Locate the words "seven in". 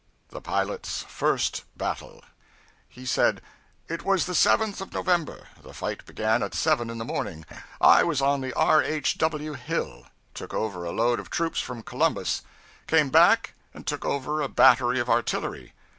6.55-6.97